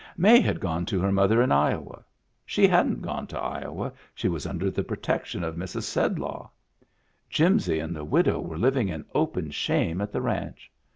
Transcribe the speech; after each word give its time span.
May 0.17 0.41
had 0.41 0.59
gone 0.59 0.87
to 0.87 0.99
her 0.99 1.11
mother 1.11 1.43
in 1.43 1.51
Iowa. 1.51 2.03
She 2.43 2.65
hadn't 2.67 3.03
gone 3.03 3.27
to 3.27 3.39
Iowa; 3.39 3.93
she 4.15 4.27
was 4.27 4.47
under 4.47 4.71
the 4.71 4.83
protection 4.83 5.43
of 5.43 5.55
Mrs. 5.57 5.83
Sed 5.83 6.17
law. 6.17 6.49
Jimsy 7.29 7.77
and 7.77 7.95
the 7.95 8.03
widow 8.03 8.39
were 8.39 8.57
living 8.57 8.89
in 8.89 9.05
open 9.13 9.51
shame 9.51 10.01
at 10.01 10.11
the 10.11 10.19
ranch. 10.19 10.71